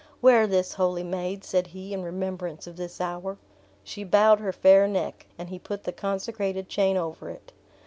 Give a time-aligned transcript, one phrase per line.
[0.19, 3.37] "Wear this, holy maid," said he, "in remembrance of this hour!"
[3.83, 7.53] She bowed her fair neck, and he put the consecrated chain over it.